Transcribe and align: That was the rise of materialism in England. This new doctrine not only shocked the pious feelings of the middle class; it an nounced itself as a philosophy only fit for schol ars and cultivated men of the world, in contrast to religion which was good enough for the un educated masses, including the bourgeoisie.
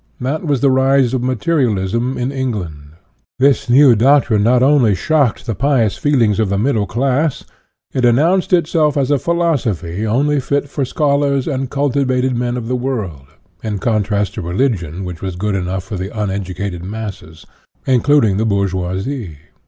That 0.19 0.43
was 0.47 0.61
the 0.61 0.71
rise 0.71 1.13
of 1.13 1.21
materialism 1.21 2.17
in 2.17 2.31
England. 2.31 2.93
This 3.37 3.69
new 3.69 3.95
doctrine 3.95 4.41
not 4.41 4.63
only 4.63 4.95
shocked 4.95 5.45
the 5.45 5.53
pious 5.53 5.95
feelings 5.95 6.39
of 6.39 6.49
the 6.49 6.57
middle 6.57 6.87
class; 6.87 7.43
it 7.93 8.03
an 8.03 8.15
nounced 8.15 8.51
itself 8.51 8.97
as 8.97 9.11
a 9.11 9.19
philosophy 9.19 10.07
only 10.07 10.39
fit 10.39 10.67
for 10.67 10.85
schol 10.85 11.23
ars 11.23 11.47
and 11.47 11.69
cultivated 11.69 12.35
men 12.35 12.57
of 12.57 12.67
the 12.67 12.75
world, 12.75 13.27
in 13.63 13.77
contrast 13.77 14.33
to 14.33 14.41
religion 14.41 15.03
which 15.05 15.21
was 15.21 15.35
good 15.35 15.53
enough 15.53 15.83
for 15.83 15.97
the 15.97 16.09
un 16.19 16.31
educated 16.31 16.83
masses, 16.83 17.45
including 17.85 18.37
the 18.37 18.45
bourgeoisie. 18.47 19.37